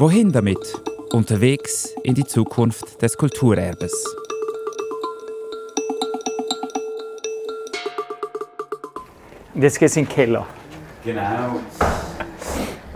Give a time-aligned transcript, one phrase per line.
[0.00, 0.80] Wohin damit?
[1.12, 3.92] Unterwegs in die Zukunft des Kulturerbes.
[9.52, 10.46] Und jetzt geht es in den Keller.
[11.04, 11.60] Genau.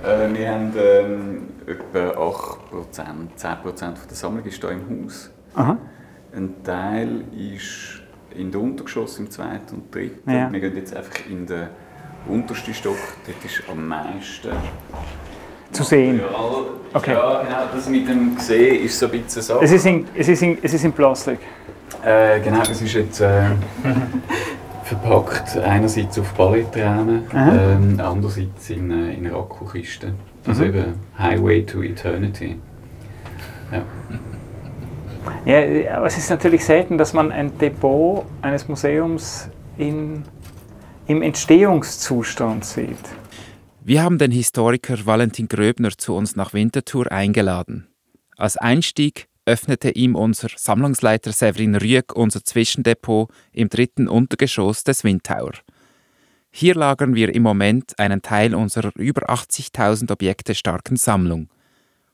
[0.02, 2.56] Äh, wir haben ähm, etwa 8%,
[3.36, 5.30] 10% von der Sammlung ist hier im Haus.
[5.56, 5.76] Aha.
[6.34, 8.00] Ein Teil ist
[8.34, 10.30] in der Untergeschoss, im zweiten und dritten.
[10.30, 10.50] Ja.
[10.50, 11.68] Wir gehen jetzt einfach in den
[12.26, 12.96] untersten Stock.
[13.26, 14.52] Dort ist am meisten
[15.74, 16.20] Zu sehen.
[16.94, 17.12] Okay.
[17.12, 17.56] Ja, genau.
[17.74, 19.60] Das mit dem Sehen ist so ein bisschen so.
[19.60, 21.40] Es ist in, es ist in, es ist in Plastik.
[22.04, 23.42] Äh, genau, es ist jetzt äh,
[24.84, 27.52] verpackt einerseits auf Aha.
[27.72, 30.14] ähm, andererseits in, äh, in einer Akkukiste.
[30.46, 30.68] Also Mhm.
[30.68, 32.56] eben Highway to Eternity.
[33.72, 33.82] Ja.
[35.46, 40.22] Ja, aber es ist natürlich selten, dass man ein Depot eines Museums in,
[41.06, 42.98] im Entstehungszustand sieht.
[43.86, 47.86] Wir haben den Historiker Valentin Gröbner zu uns nach Winterthur eingeladen.
[48.38, 55.52] Als Einstieg öffnete ihm unser Sammlungsleiter Severin Rüegg unser Zwischendepot im dritten Untergeschoss des Windtower.
[56.50, 61.50] Hier lagern wir im Moment einen Teil unserer über 80.000 Objekte starken Sammlung.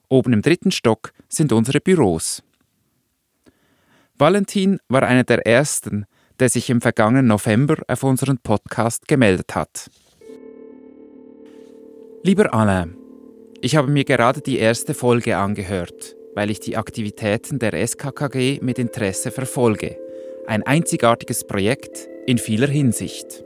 [0.09, 2.43] Oben im dritten Stock sind unsere Büros.
[4.19, 6.07] Valentin war einer der ersten,
[6.41, 9.89] der sich im vergangenen November auf unseren Podcast gemeldet hat.
[12.23, 12.99] Lieber Alain,
[13.63, 18.79] ich habe mir gerade die erste Folge angehört, weil ich die Aktivitäten der SKKG mit
[18.79, 19.97] Interesse verfolge.
[20.47, 23.43] Ein einzigartiges Projekt in vieler Hinsicht.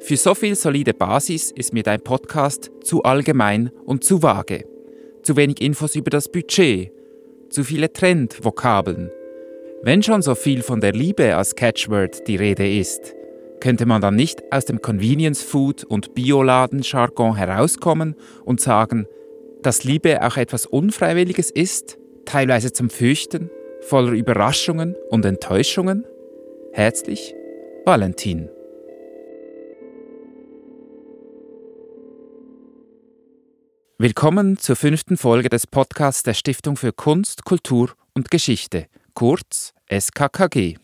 [0.00, 4.66] Für so viel solide Basis ist mir dein Podcast zu allgemein und zu vage.
[5.22, 6.92] Zu wenig Infos über das Budget,
[7.48, 9.10] zu viele Trendvokabeln.
[9.82, 13.14] Wenn schon so viel von der Liebe als Catchword die Rede ist,
[13.60, 19.06] könnte man dann nicht aus dem Convenience Food und Bioladen-Jargon herauskommen und sagen,
[19.62, 23.50] dass Liebe auch etwas Unfreiwilliges ist, teilweise zum Fürchten,
[23.80, 26.04] voller Überraschungen und Enttäuschungen?
[26.72, 27.34] Herzlich,
[27.84, 28.50] Valentin.
[33.98, 40.76] Willkommen zur fünften Folge des Podcasts der Stiftung für Kunst, Kultur und Geschichte, kurz SKKG.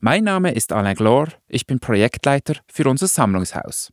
[0.00, 3.92] Mein Name ist Alain Glor, ich bin Projektleiter für unser Sammlungshaus.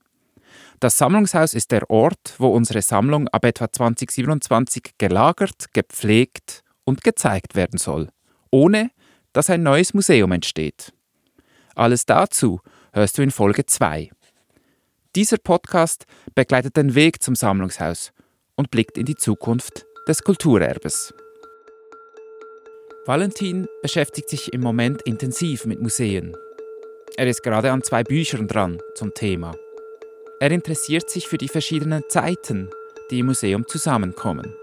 [0.79, 7.55] Das Sammlungshaus ist der Ort, wo unsere Sammlung ab etwa 2027 gelagert, gepflegt und gezeigt
[7.55, 8.09] werden soll,
[8.51, 8.91] ohne
[9.33, 10.93] dass ein neues Museum entsteht.
[11.75, 12.59] Alles dazu
[12.93, 14.11] hörst du in Folge 2.
[15.15, 18.11] Dieser Podcast begleitet den Weg zum Sammlungshaus
[18.55, 21.13] und blickt in die Zukunft des Kulturerbes.
[23.07, 26.35] Valentin beschäftigt sich im Moment intensiv mit Museen.
[27.17, 29.55] Er ist gerade an zwei Büchern dran zum Thema.
[30.39, 32.71] Er interessiert sich für die verschiedenen Zeiten,
[33.11, 34.55] die im Museum zusammenkommen.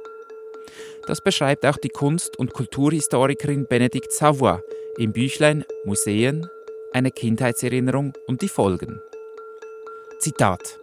[1.06, 4.59] Das beschreibt auch die Kunst- und Kulturhistorikerin Benedikt Savoy
[4.98, 6.48] im Büchlein Museen,
[6.92, 9.00] eine Kindheitserinnerung und die Folgen.
[10.19, 10.80] Zitat: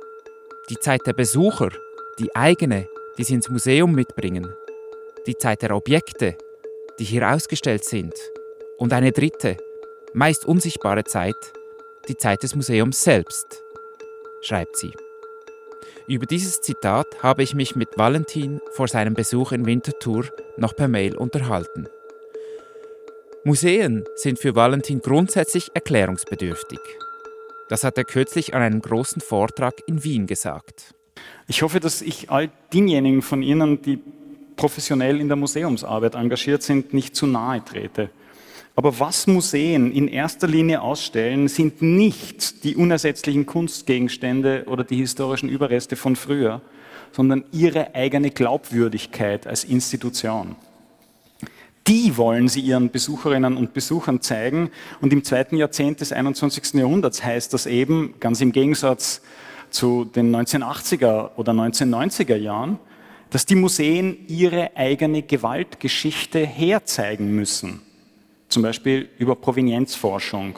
[0.70, 1.72] Die Zeit der Besucher,
[2.20, 2.88] die eigene,
[3.18, 4.54] die sie ins Museum mitbringen,
[5.28, 6.38] die Zeit der Objekte,
[7.00, 8.14] die hier ausgestellt sind,
[8.78, 9.58] und eine dritte,
[10.14, 11.36] meist unsichtbare Zeit,
[12.08, 13.64] die Zeit des Museums selbst,
[14.42, 14.92] schreibt sie.
[16.08, 20.26] Über dieses Zitat habe ich mich mit Valentin vor seinem Besuch in Winterthur
[20.58, 21.88] noch per Mail unterhalten.
[23.44, 26.80] Museen sind für Valentin grundsätzlich erklärungsbedürftig.
[27.70, 30.96] Das hat er kürzlich an einem großen Vortrag in Wien gesagt.
[31.48, 34.00] Ich hoffe, dass ich all denjenigen von Ihnen, die
[34.60, 38.10] professionell in der Museumsarbeit engagiert sind, nicht zu nahe trete.
[38.76, 45.48] Aber was Museen in erster Linie ausstellen, sind nicht die unersetzlichen Kunstgegenstände oder die historischen
[45.48, 46.62] Überreste von früher,
[47.14, 50.58] sondern ihre eigene Glaubwürdigkeit als Institution.
[51.88, 54.72] Die wollen sie ihren Besucherinnen und Besuchern zeigen.
[55.00, 56.74] Und im zweiten Jahrzehnt des 21.
[56.74, 59.22] Jahrhunderts heißt das eben, ganz im Gegensatz
[59.70, 62.78] zu den 1980er oder 1990er Jahren,
[63.30, 67.82] dass die Museen ihre eigene Gewaltgeschichte herzeigen müssen.
[68.48, 70.58] Zum Beispiel über Provenienzforschung,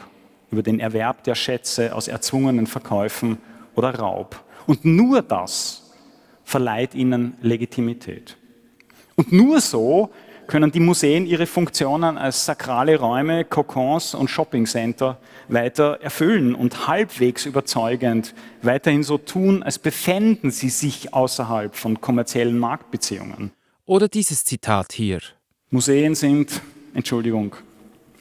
[0.52, 3.38] über den Erwerb der Schätze aus erzwungenen Verkäufen
[3.76, 4.42] oder Raub.
[4.68, 5.92] Und nur das
[6.44, 8.38] verleiht ihnen Legitimität.
[9.16, 10.10] Und nur so
[10.52, 15.18] können die Museen ihre Funktionen als sakrale Räume, Kokons und Shoppingcenter
[15.48, 22.60] weiter erfüllen und halbwegs überzeugend weiterhin so tun, als befänden sie sich außerhalb von kommerziellen
[22.60, 23.52] Marktbeziehungen.
[23.86, 25.20] Oder dieses Zitat hier.
[25.70, 26.62] Museen sind,
[26.94, 27.56] Entschuldigung,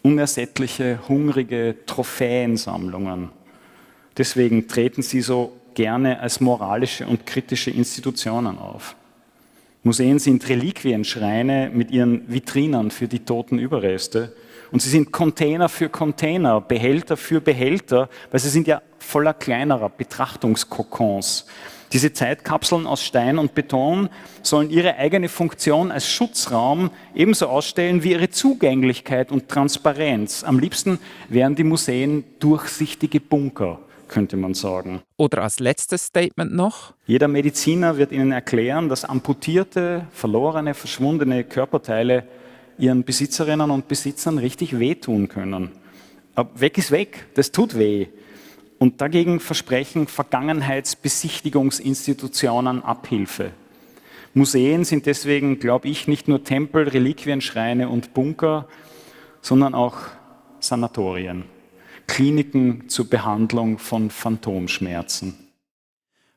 [0.03, 3.31] unersättliche, hungrige Trophäensammlungen.
[4.17, 8.94] Deswegen treten sie so gerne als moralische und kritische Institutionen auf.
[9.82, 14.35] Museen sind Reliquienschreine mit ihren Vitrinen für die toten Überreste.
[14.71, 19.88] Und sie sind Container für Container, Behälter für Behälter, weil sie sind ja voller kleinerer
[19.88, 21.47] Betrachtungskokons.
[21.93, 24.11] Diese Zeitkapseln aus Stein und Beton
[24.43, 30.44] sollen ihre eigene Funktion als Schutzraum ebenso ausstellen wie ihre Zugänglichkeit und Transparenz.
[30.44, 31.00] Am liebsten
[31.31, 33.81] wären die Museen durchsichtige Bunker
[34.11, 35.01] könnte man sagen.
[35.17, 36.93] Oder als letztes Statement noch?
[37.07, 42.25] Jeder Mediziner wird Ihnen erklären, dass amputierte, verlorene, verschwundene Körperteile
[42.77, 45.71] ihren Besitzerinnen und Besitzern richtig wehtun können.
[46.35, 48.09] Aber weg ist weg, das tut weh.
[48.79, 53.53] Und dagegen versprechen Vergangenheitsbesichtigungsinstitutionen Abhilfe.
[54.33, 58.69] Museen sind deswegen, glaube ich, nicht nur Tempel, Reliquienschreine und Bunker,
[59.43, 59.97] sondern auch
[60.61, 61.43] Sanatorien.
[62.06, 65.52] Kliniken zur Behandlung von Phantomschmerzen.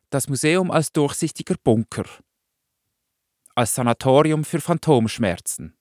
[0.10, 2.06] Das Museum als durchsichtiger Bunker,
[3.56, 5.76] als Sanatorium für Phantomschmerzen,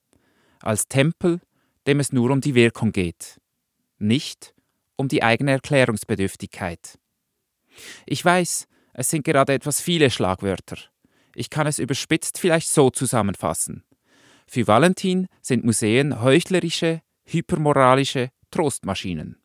[0.61, 1.40] als Tempel,
[1.87, 3.40] dem es nur um die Wirkung geht,
[3.99, 4.55] nicht
[4.96, 6.99] um die eigene Erklärungsbedürftigkeit.
[8.06, 10.76] Ich weiß, es sind gerade etwas viele Schlagwörter.
[11.35, 13.85] Ich kann es überspitzt vielleicht so zusammenfassen.
[14.46, 19.42] Für Valentin sind Museen heuchlerische, hypermoralische Trostmaschinen.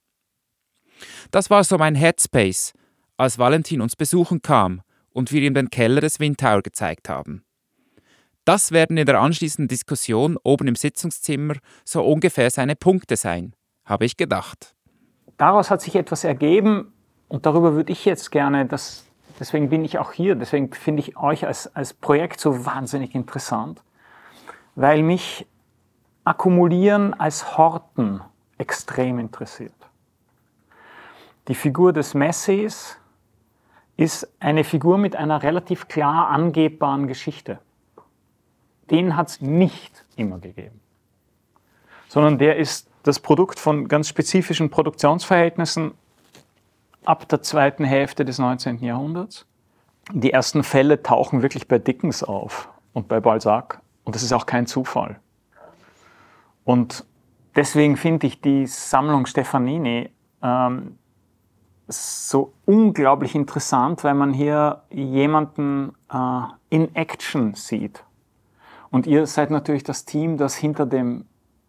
[1.32, 2.74] Das war so mein Headspace,
[3.18, 7.44] als Valentin uns besuchen kam und wir ihm den Keller des Windtower gezeigt haben.
[8.46, 13.54] Das werden in der anschließenden Diskussion oben im Sitzungszimmer so ungefähr seine Punkte sein,
[13.84, 14.74] habe ich gedacht.
[15.38, 16.94] Daraus hat sich etwas ergeben
[17.28, 19.06] und darüber würde ich jetzt gerne, das,
[19.40, 23.82] deswegen bin ich auch hier, deswegen finde ich euch als, als Projekt so wahnsinnig interessant,
[24.76, 25.46] weil mich
[26.28, 28.20] Akkumulieren als Horten
[28.58, 29.77] extrem interessiert.
[31.48, 32.98] Die Figur des Messis
[33.96, 37.60] ist eine Figur mit einer relativ klar angebbaren Geschichte.
[38.92, 40.80] Den hat es nicht immer gegeben,
[42.08, 45.94] sondern der ist das Produkt von ganz spezifischen Produktionsverhältnissen
[47.06, 48.80] ab der zweiten Hälfte des 19.
[48.80, 49.46] Jahrhunderts.
[50.12, 54.46] Die ersten Fälle tauchen wirklich bei Dickens auf und bei Balzac und das ist auch
[54.46, 55.20] kein Zufall.
[56.66, 57.06] Und
[57.56, 60.10] deswegen finde ich die Sammlung Stefanini
[60.42, 60.98] ähm,
[61.88, 68.04] so unglaublich interessant, weil man hier jemanden äh, in Action sieht.
[68.90, 71.26] Und ihr seid natürlich das Team, das hinter dem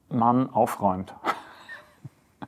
[0.08, 1.14] Mann aufräumt.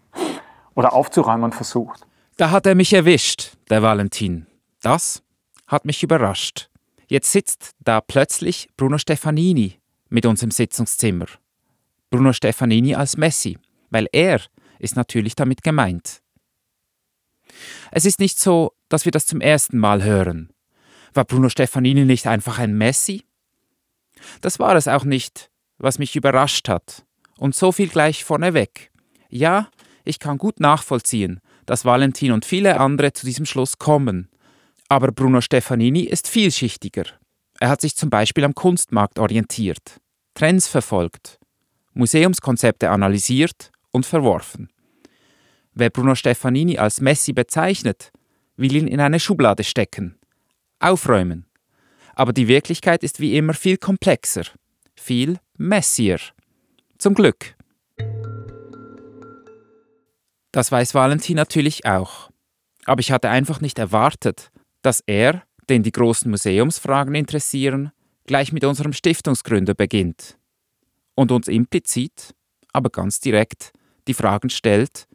[0.74, 2.06] Oder aufzuräumen versucht.
[2.36, 4.46] Da hat er mich erwischt, der Valentin.
[4.80, 5.22] Das
[5.66, 6.70] hat mich überrascht.
[7.06, 9.78] Jetzt sitzt da plötzlich Bruno Stefanini
[10.08, 11.26] mit uns im Sitzungszimmer.
[12.08, 13.58] Bruno Stefanini als Messi,
[13.90, 14.40] weil er
[14.78, 16.22] ist natürlich damit gemeint.
[17.90, 20.50] Es ist nicht so, dass wir das zum ersten Mal hören.
[21.14, 23.24] War Bruno Stefanini nicht einfach ein Messi?
[24.40, 27.04] Das war es auch nicht, was mich überrascht hat.
[27.38, 28.90] Und so viel gleich vorneweg.
[29.28, 29.68] Ja,
[30.04, 34.28] ich kann gut nachvollziehen, dass Valentin und viele andere zu diesem Schluss kommen.
[34.88, 37.04] Aber Bruno Stefanini ist vielschichtiger.
[37.60, 40.00] Er hat sich zum Beispiel am Kunstmarkt orientiert,
[40.34, 41.38] Trends verfolgt,
[41.92, 44.70] Museumskonzepte analysiert und verworfen.
[45.74, 48.10] Wer Bruno Stefanini als Messi bezeichnet,
[48.56, 50.18] will ihn in eine Schublade stecken,
[50.78, 51.46] aufräumen.
[52.14, 54.44] Aber die Wirklichkeit ist wie immer viel komplexer,
[54.94, 56.18] viel messier.
[56.98, 57.54] Zum Glück.
[60.52, 62.30] Das weiß Valentin natürlich auch.
[62.84, 64.50] Aber ich hatte einfach nicht erwartet,
[64.82, 67.92] dass er, den die großen Museumsfragen interessieren,
[68.26, 70.36] gleich mit unserem Stiftungsgründer beginnt
[71.14, 72.34] und uns implizit,
[72.72, 73.72] aber ganz direkt
[74.08, 75.06] die Fragen stellt,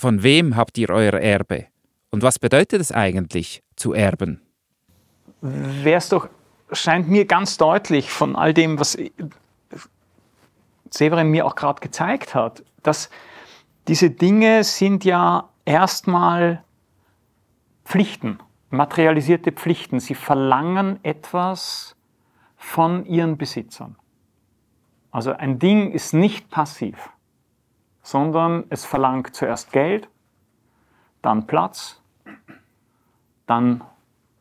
[0.00, 1.66] von wem habt ihr euer Erbe?
[2.10, 4.40] Und was bedeutet es eigentlich, zu erben?
[5.42, 6.28] Wäre es doch,
[6.72, 8.96] scheint mir ganz deutlich von all dem, was
[10.90, 13.10] Severin mir auch gerade gezeigt hat, dass
[13.88, 16.64] diese Dinge sind ja erstmal
[17.84, 18.38] Pflichten,
[18.70, 20.00] materialisierte Pflichten.
[20.00, 21.94] Sie verlangen etwas
[22.56, 23.96] von ihren Besitzern.
[25.10, 27.10] Also ein Ding ist nicht passiv
[28.10, 30.08] sondern es verlangt zuerst Geld,
[31.22, 32.02] dann Platz,
[33.46, 33.84] dann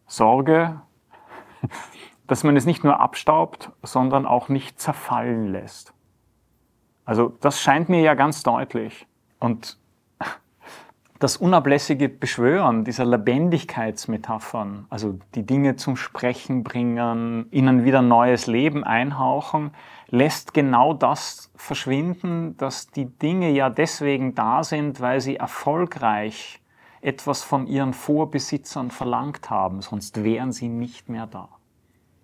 [0.08, 0.82] Sorge,
[2.28, 5.94] dass man es nicht nur abstaubt, sondern auch nicht zerfallen lässt.
[7.06, 9.06] Also das scheint mir ja ganz deutlich.
[9.40, 9.78] Und
[11.20, 18.86] das unablässige Beschwören dieser Lebendigkeitsmetaphern, also die Dinge zum Sprechen bringen, ihnen wieder neues Leben
[18.86, 19.72] einhauchen,
[20.08, 26.62] lässt genau das verschwinden, dass die Dinge ja deswegen da sind, weil sie erfolgreich
[27.02, 31.50] etwas von ihren Vorbesitzern verlangt haben, sonst wären sie nicht mehr da.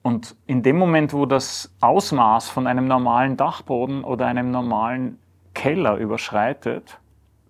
[0.03, 5.19] Und in dem Moment, wo das Ausmaß von einem normalen Dachboden oder einem normalen
[5.53, 6.99] Keller überschreitet,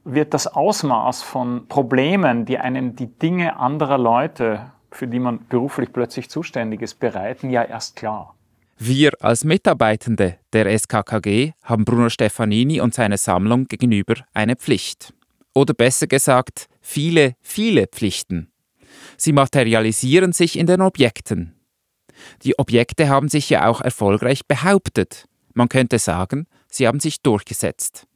[0.06, 5.92] wird das Ausmaß von Problemen, die einen die Dinge anderer Leute, für die man beruflich
[5.92, 8.36] plötzlich zuständig ist, bereiten, ja erst klar.
[8.78, 15.14] Wir als Mitarbeitende der SKKG haben Bruno Stefanini und seine Sammlung gegenüber eine Pflicht.
[15.54, 18.52] Oder besser gesagt, viele, viele Pflichten.
[19.18, 21.56] Sie materialisieren sich in den Objekten.
[22.44, 25.26] Die Objekte haben sich ja auch erfolgreich behauptet.
[25.54, 28.08] Man könnte sagen, sie haben sich durchgesetzt.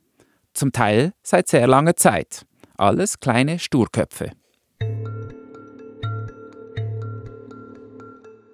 [0.53, 2.46] Zum Teil seit sehr langer Zeit.
[2.77, 4.32] Alles kleine Sturköpfe.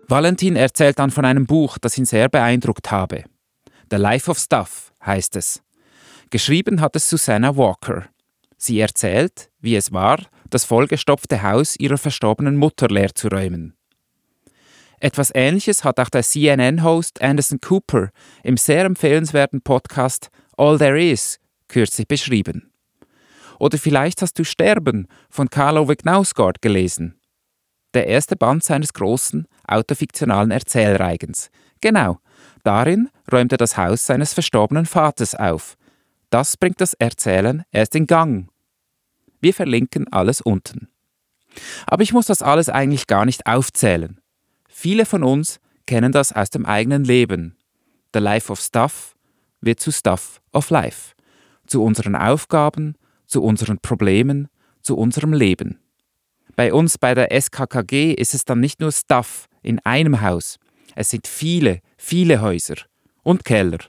[0.08, 3.24] Valentin erzählt dann von einem Buch, das ihn sehr beeindruckt habe.
[3.90, 5.64] The Life of Stuff heißt es.
[6.30, 8.06] Geschrieben hat es Susanna Walker.
[8.58, 13.75] Sie erzählt, wie es war, das vollgestopfte Haus ihrer verstorbenen Mutter leer zu räumen.
[15.00, 18.10] Etwas Ähnliches hat auch der CNN-Host Anderson Cooper
[18.44, 22.72] im sehr empfehlenswerten Podcast All There Is kürzlich beschrieben.
[23.60, 27.19] Oder vielleicht hast du Sterben von Karl Ove Knausgård gelesen.
[27.93, 31.50] Der erste Band seines großen, autofiktionalen Erzählreigens.
[31.81, 32.19] Genau,
[32.63, 35.77] darin räumt er das Haus seines verstorbenen Vaters auf.
[36.29, 38.50] Das bringt das Erzählen erst in Gang.
[39.39, 40.89] Wir verlinken alles unten.
[41.88, 44.19] Aber ich muss das alles eigentlich gar nicht aufzählen.
[44.67, 47.55] Viele von uns kennen das aus dem eigenen Leben.
[48.13, 49.15] The Life of Stuff
[49.62, 51.14] wird zu Stuff of Life,
[51.67, 52.95] zu unseren Aufgaben,
[53.25, 54.48] zu unseren Problemen,
[54.81, 55.79] zu unserem Leben.
[56.55, 60.57] Bei uns bei der SKKG ist es dann nicht nur Stuff in einem Haus,
[60.95, 62.75] es sind viele, viele Häuser
[63.24, 63.79] und Keller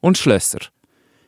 [0.00, 0.58] und Schlösser.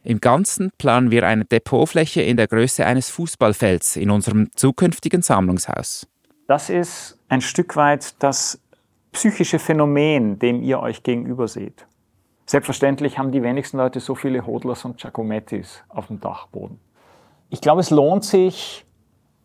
[0.04, 6.06] Im Ganzen planen wir eine Depotfläche in der Größe eines Fußballfelds in unserem zukünftigen Sammlungshaus.
[6.48, 8.60] Das ist ein Stück weit das
[9.12, 11.86] psychische Phänomen, dem ihr euch gegenüber seht.
[12.52, 16.78] Selbstverständlich haben die wenigsten Leute so viele Hodlers und Giacomettis auf dem Dachboden.
[17.48, 18.84] Ich glaube, es lohnt sich,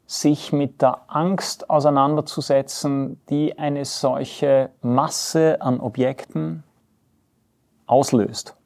[0.06, 6.64] sich mit der Angst auseinanderzusetzen, die eine solche Masse an Objekten
[7.86, 8.58] auslöst.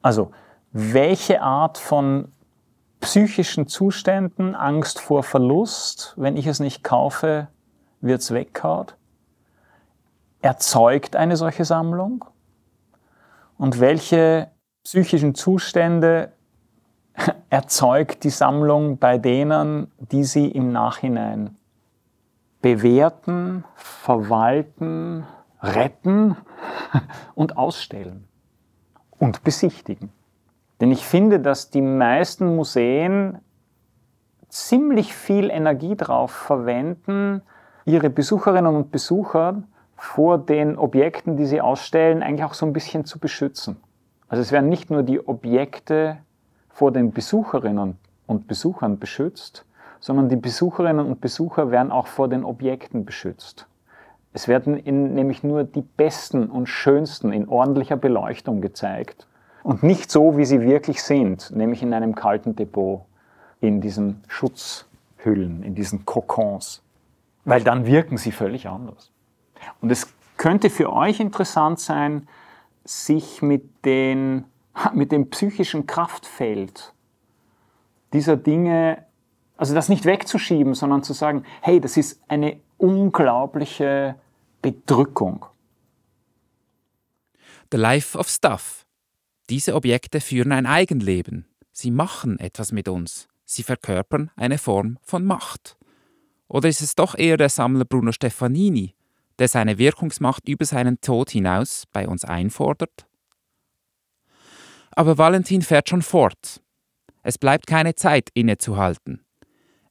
[0.00, 0.30] Also,
[0.70, 2.30] welche Art von
[3.00, 7.48] psychischen Zuständen, Angst vor Verlust, wenn ich es nicht kaufe,
[8.00, 8.94] wird es weggehaut?
[10.40, 12.26] erzeugt eine solche Sammlung
[13.58, 14.50] und welche
[14.84, 16.32] psychischen Zustände
[17.50, 21.56] erzeugt die Sammlung bei denen, die sie im Nachhinein
[22.62, 25.24] bewerten, verwalten,
[25.62, 26.36] retten
[27.34, 28.28] und ausstellen
[29.18, 30.12] und besichtigen.
[30.80, 33.38] Denn ich finde, dass die meisten Museen
[34.48, 37.42] ziemlich viel Energie darauf verwenden,
[37.84, 39.62] ihre Besucherinnen und Besucher
[39.96, 43.76] vor den Objekten, die sie ausstellen, eigentlich auch so ein bisschen zu beschützen.
[44.28, 46.18] Also es werden nicht nur die Objekte
[46.68, 49.64] vor den Besucherinnen und Besuchern beschützt,
[50.00, 53.66] sondern die Besucherinnen und Besucher werden auch vor den Objekten beschützt.
[54.32, 59.26] Es werden in, nämlich nur die besten und schönsten in ordentlicher Beleuchtung gezeigt
[59.62, 63.02] und nicht so, wie sie wirklich sind, nämlich in einem kalten Depot,
[63.60, 66.82] in diesen Schutzhüllen, in diesen Kokons,
[67.46, 69.10] weil dann wirken sie völlig anders.
[69.80, 72.28] Und es könnte für euch interessant sein,
[72.84, 74.44] sich mit, den,
[74.92, 76.92] mit dem psychischen Kraftfeld
[78.12, 79.04] dieser Dinge,
[79.56, 84.16] also das nicht wegzuschieben, sondern zu sagen, hey, das ist eine unglaubliche
[84.62, 85.46] Bedrückung.
[87.72, 88.86] The Life of Stuff.
[89.50, 91.46] Diese Objekte führen ein Eigenleben.
[91.72, 93.28] Sie machen etwas mit uns.
[93.44, 95.76] Sie verkörpern eine Form von Macht.
[96.48, 98.95] Oder ist es doch eher der Sammler Bruno Stefanini,
[99.38, 103.06] der seine Wirkungsmacht über seinen Tod hinaus bei uns einfordert?
[104.92, 106.62] Aber Valentin fährt schon fort.
[107.22, 109.20] Es bleibt keine Zeit innezuhalten.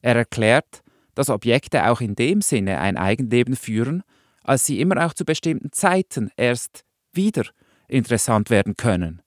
[0.02, 0.82] Er erklärt,
[1.14, 4.02] dass Objekte auch in dem Sinne ein Eigenleben führen,
[4.42, 7.44] als sie immer auch zu bestimmten Zeiten erst wieder
[7.88, 9.22] interessant werden können.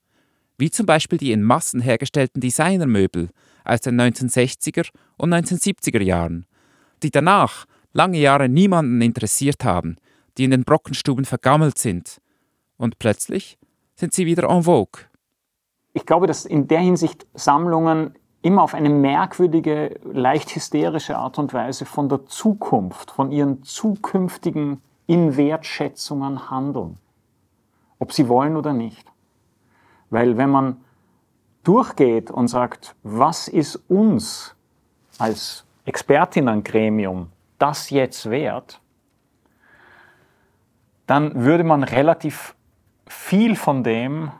[0.57, 3.29] Wie zum Beispiel die in Massen hergestellten Designermöbel
[3.63, 6.45] aus den 1960er und 1970er Jahren,
[7.01, 9.97] die danach lange Jahre niemanden interessiert haben,
[10.39, 12.21] die in den Brockenstuben vergammelt sind.
[12.77, 13.59] Und plötzlich
[13.95, 15.03] sind sie wieder en vogue.
[15.93, 21.53] Ich glaube, dass in der Hinsicht Sammlungen immer auf eine merkwürdige, leicht hysterische Art und
[21.53, 26.97] Weise von der Zukunft, von ihren zukünftigen Inwertschätzungen handeln.
[27.99, 29.05] Ob sie wollen oder nicht.
[30.09, 30.77] Weil wenn man
[31.63, 34.55] durchgeht und sagt, was ist uns
[35.17, 37.27] als Expertinnengremium
[37.57, 38.79] das jetzt wert,
[41.09, 42.55] dann würde man relativ
[43.07, 44.31] viel von dem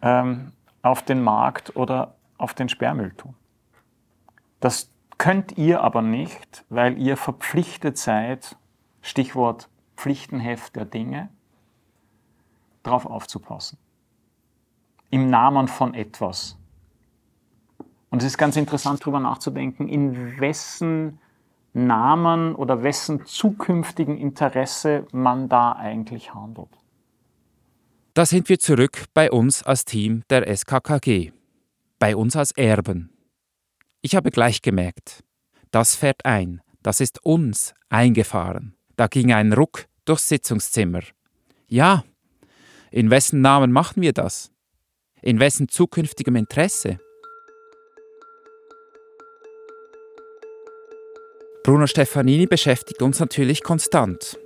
[0.00, 3.34] ähm, auf den Markt oder auf den Sperrmüll tun.
[4.60, 8.56] Das könnt ihr aber nicht, weil ihr verpflichtet seid,
[9.02, 11.30] Stichwort Pflichtenheft der Dinge,
[12.84, 13.76] darauf aufzupassen.
[15.10, 16.56] Im Namen von etwas.
[18.10, 21.18] Und es ist ganz interessant, darüber nachzudenken, in wessen
[21.86, 26.68] Namen oder wessen zukünftigen Interesse man da eigentlich handelt.
[28.14, 31.32] Da sind wir zurück bei uns als Team der SKKG,
[31.98, 33.10] bei uns als Erben.
[34.00, 35.22] Ich habe gleich gemerkt,
[35.70, 38.74] das fährt ein, das ist uns eingefahren.
[38.96, 41.02] Da ging ein Ruck durchs Sitzungszimmer.
[41.68, 42.04] Ja,
[42.90, 44.50] in wessen Namen machen wir das?
[45.20, 46.98] In wessen zukünftigem Interesse?
[51.68, 54.38] Bruno Stefanini beschäftigt uns natürlich konstant.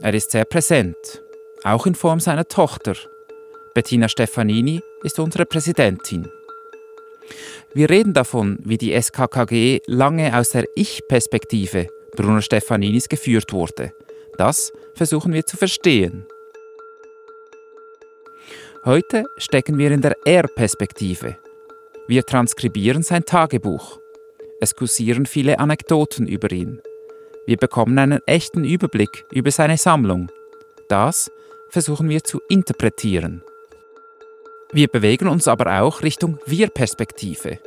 [0.00, 1.20] Er ist sehr präsent,
[1.64, 2.94] auch in Form seiner Tochter.
[3.74, 6.30] Bettina Stefanini ist unsere Präsidentin.
[7.74, 13.92] Wir reden davon, wie die SKKG lange aus der Ich-Perspektive Bruno Stefaninis geführt wurde.
[14.38, 16.24] Das versuchen wir zu verstehen.
[18.84, 21.36] Heute stecken wir in der Er-Perspektive.
[22.06, 23.98] Wir transkribieren sein Tagebuch.
[24.60, 26.82] Es kursieren viele Anekdoten über ihn.
[27.46, 30.30] Wir bekommen einen echten Überblick über seine Sammlung.
[30.88, 31.30] Das
[31.70, 33.42] versuchen wir zu interpretieren.
[34.70, 37.58] Wir bewegen uns aber auch Richtung Wir-Perspektive,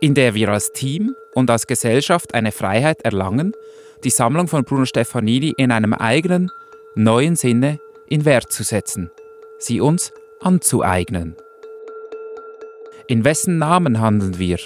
[0.00, 3.52] in der wir als Team und als Gesellschaft eine Freiheit erlangen,
[4.02, 6.50] die Sammlung von Bruno Stefanini in einem eigenen,
[6.94, 9.10] neuen Sinne in Wert zu setzen,
[9.58, 11.36] sie uns anzueignen.
[13.06, 14.58] In wessen Namen handeln wir?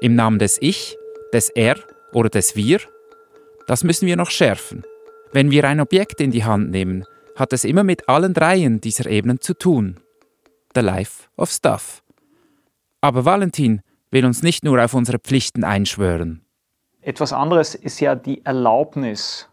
[0.00, 0.96] Im Namen des Ich
[1.32, 1.76] des Er
[2.12, 2.80] oder des Wir?
[3.66, 4.84] Das müssen wir noch schärfen.
[5.32, 7.04] Wenn wir ein Objekt in die Hand nehmen,
[7.36, 10.00] hat es immer mit allen dreien dieser Ebenen zu tun.
[10.74, 12.02] The Life of Stuff.
[13.00, 16.44] Aber Valentin will uns nicht nur auf unsere Pflichten einschwören.
[17.00, 19.48] Etwas anderes ist ja die Erlaubnis,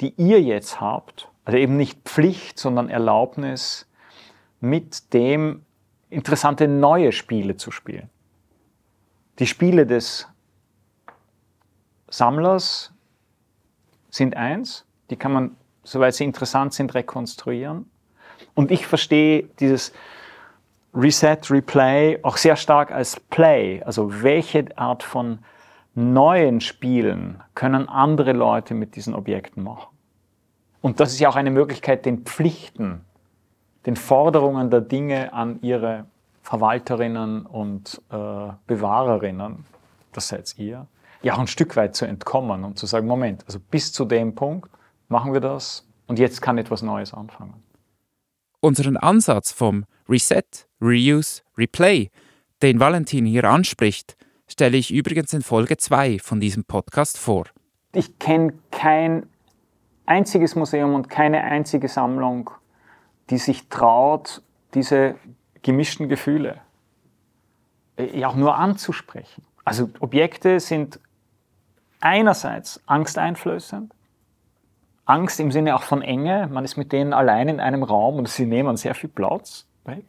[0.00, 3.86] die ihr jetzt habt, also eben nicht Pflicht, sondern Erlaubnis,
[4.60, 5.62] mit dem
[6.08, 8.08] interessante neue Spiele zu spielen.
[9.38, 10.26] Die Spiele des
[12.10, 12.92] Sammlers
[14.10, 17.90] sind eins, die kann man, soweit sie interessant sind, rekonstruieren.
[18.54, 19.92] Und ich verstehe dieses
[20.92, 23.82] Reset, Replay auch sehr stark als Play.
[23.84, 25.38] Also welche Art von
[25.94, 29.88] neuen Spielen können andere Leute mit diesen Objekten machen?
[30.80, 33.04] Und das ist ja auch eine Möglichkeit, den Pflichten,
[33.86, 36.06] den Forderungen der Dinge an ihre
[36.42, 39.64] Verwalterinnen und äh, Bewahrerinnen,
[40.12, 40.86] das seid ihr,
[41.22, 44.34] ja auch ein Stück weit zu entkommen und zu sagen, Moment, also bis zu dem
[44.34, 44.70] Punkt
[45.08, 47.62] machen wir das und jetzt kann etwas Neues anfangen.
[48.60, 52.10] Unseren Ansatz vom Reset, Reuse, Replay,
[52.62, 57.46] den Valentin hier anspricht, stelle ich übrigens in Folge 2 von diesem Podcast vor.
[57.92, 59.26] Ich kenne kein
[60.06, 62.50] einziges Museum und keine einzige Sammlung,
[63.30, 64.42] die sich traut,
[64.74, 65.14] diese
[65.62, 66.60] gemischten Gefühle
[67.96, 69.44] äh, ja auch nur anzusprechen.
[69.64, 71.00] Also Objekte sind
[72.00, 73.92] einerseits angsteinflößend,
[75.04, 78.28] Angst im Sinne auch von Enge, man ist mit denen allein in einem Raum und
[78.28, 80.04] sie nehmen sehr viel Platz weg.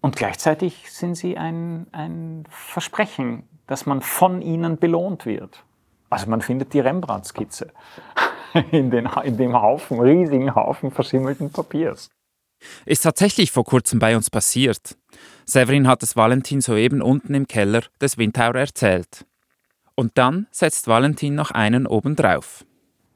[0.00, 5.62] Und gleichzeitig sind sie ein, ein Versprechen, dass man von ihnen belohnt wird.
[6.08, 7.72] Also man findet die Rembrandt-Skizze
[8.72, 12.08] in, in dem Haufen, riesigen Haufen verschimmelten Papiers.
[12.84, 14.96] Ist tatsächlich vor kurzem bei uns passiert.
[15.44, 19.26] Severin hat es Valentin soeben unten im Keller des Windhauer erzählt.
[20.00, 22.64] Und dann setzt Valentin noch einen obendrauf.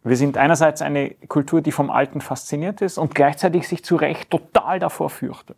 [0.03, 4.29] Wir sind einerseits eine Kultur, die vom Alten fasziniert ist und gleichzeitig sich zu Recht
[4.29, 5.57] total davor fürchtet.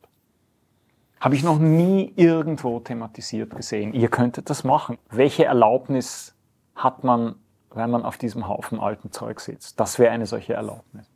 [1.19, 3.93] Habe ich noch nie irgendwo thematisiert gesehen.
[3.93, 4.99] Ihr könntet das machen.
[5.11, 6.37] Welche Erlaubnis
[6.77, 7.35] hat man,
[7.75, 9.81] wenn man auf diesem Haufen alten Zeug sitzt?
[9.81, 11.11] Das wäre eine solche Erlaubnis.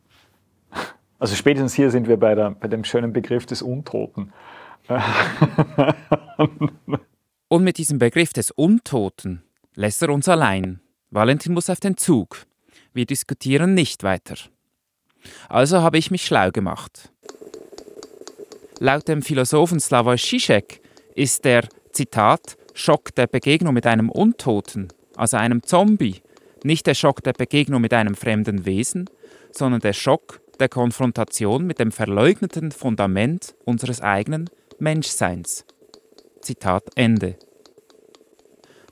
[1.19, 4.33] Also spätestens hier sind wir bei, der, bei dem schönen Begriff des Untoten.
[7.47, 9.43] Und mit diesem Begriff des Untoten
[9.75, 10.79] lässt er uns allein.
[11.09, 12.45] Valentin muss auf den Zug.
[12.93, 14.35] Wir diskutieren nicht weiter.
[15.49, 17.11] Also habe ich mich schlau gemacht.
[18.79, 20.81] Laut dem Philosophen Slavoj Žižek
[21.15, 26.21] ist der, Zitat, Schock der Begegnung mit einem Untoten, also einem Zombie,
[26.63, 29.09] nicht der Schock der Begegnung mit einem fremden Wesen,
[29.51, 35.65] sondern der Schock der Konfrontation mit dem verleugneten Fundament unseres eigenen Menschseins.
[36.41, 37.35] Zitat Ende.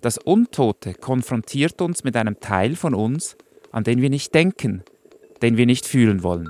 [0.02, 3.36] Das Untote konfrontiert uns mit einem Teil von uns,
[3.72, 4.84] an den wir nicht denken,
[5.42, 6.48] den wir nicht fühlen wollen.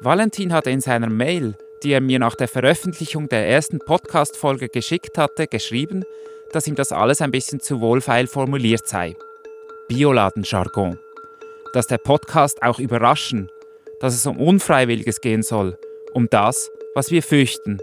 [0.00, 5.18] Valentin hatte in seiner Mail, die er mir nach der Veröffentlichung der ersten Podcast-Folge geschickt
[5.18, 6.04] hatte, geschrieben,
[6.52, 9.16] dass ihm das alles ein bisschen zu wohlfeil formuliert sei.
[9.88, 10.98] Bioladen-Jargon.
[11.74, 13.50] Dass der Podcast auch überraschen,
[14.00, 15.78] dass es um Unfreiwilliges gehen soll,
[16.14, 17.78] um das, was wir fürchten.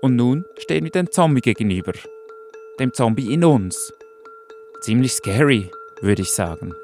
[0.00, 1.92] Und nun stehen wir dem Zombie gegenüber.
[2.78, 3.92] Dem Zombie in uns.
[4.80, 6.74] Ziemlich scary, würde ich sagen.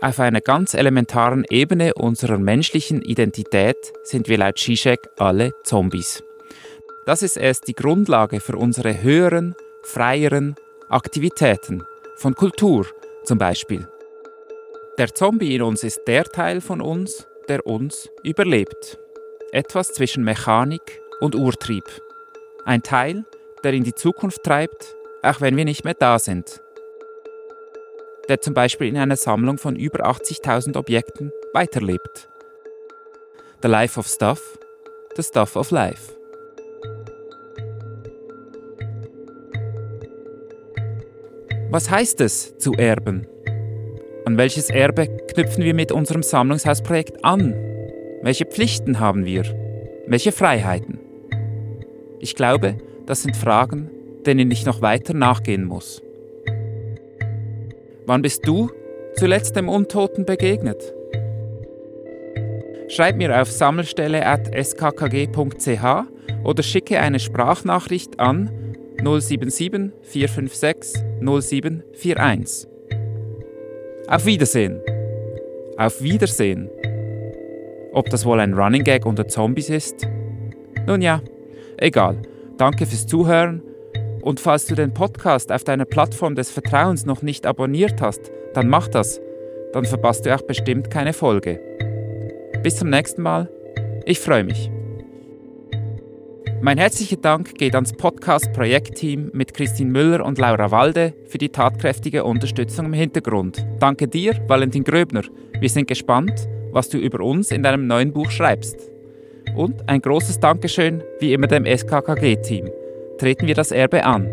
[0.00, 6.22] Auf einer ganz elementaren Ebene unserer menschlichen Identität sind wir laut Zizek alle Zombies.
[7.06, 10.56] Das ist erst die Grundlage für unsere höheren, freieren
[10.90, 11.82] Aktivitäten,
[12.16, 12.86] von Kultur
[13.24, 13.88] zum Beispiel.
[14.98, 18.98] Der Zombie in uns ist der Teil von uns, der uns überlebt.
[19.54, 21.84] Etwas zwischen Mechanik und Urtrieb.
[22.64, 23.24] Ein Teil,
[23.62, 26.60] der in die Zukunft treibt, auch wenn wir nicht mehr da sind
[28.28, 32.28] der zum Beispiel in einer Sammlung von über 80.000 Objekten weiterlebt.
[33.62, 34.58] The Life of Stuff,
[35.16, 36.12] The Stuff of Life.
[41.70, 43.26] Was heißt es, zu erben?
[44.24, 47.73] An welches Erbe knüpfen wir mit unserem Sammlungshausprojekt an?
[48.24, 49.42] Welche Pflichten haben wir?
[50.06, 50.98] Welche Freiheiten?
[52.20, 53.90] Ich glaube, das sind Fragen,
[54.24, 56.00] denen ich noch weiter nachgehen muss.
[58.06, 58.70] Wann bist du
[59.16, 60.94] zuletzt dem Untoten begegnet?
[62.88, 68.50] Schreib mir auf sammelstelle.skkg.ch oder schicke eine Sprachnachricht an
[69.04, 72.70] 077 456 0741.
[74.08, 74.80] Auf Wiedersehen.
[75.76, 76.70] Auf Wiedersehen.
[77.94, 80.08] Ob das wohl ein Running Gag unter Zombies ist?
[80.84, 81.22] Nun ja,
[81.78, 82.20] egal.
[82.58, 83.62] Danke fürs Zuhören
[84.20, 88.68] und falls du den Podcast auf deiner Plattform des Vertrauens noch nicht abonniert hast, dann
[88.68, 89.20] mach das.
[89.72, 91.60] Dann verpasst du auch bestimmt keine Folge.
[92.64, 93.48] Bis zum nächsten Mal.
[94.06, 94.72] Ich freue mich.
[96.60, 102.24] Mein herzlicher Dank geht ans Podcast-Projektteam mit Christine Müller und Laura Walde für die tatkräftige
[102.24, 103.64] Unterstützung im Hintergrund.
[103.78, 105.22] Danke dir, Valentin Gröbner.
[105.60, 108.90] Wir sind gespannt, was du über uns in deinem neuen Buch schreibst.
[109.54, 112.70] Und ein großes Dankeschön wie immer dem SKKG-Team
[113.18, 114.28] treten wir das Erbe an.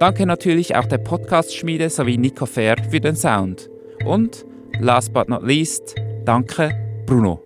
[0.00, 3.70] Danke natürlich auch der Podcast-Schmiede sowie Nico Fair für den Sound.
[4.04, 4.44] Und,
[4.80, 6.72] last but not least, danke
[7.06, 7.45] Bruno.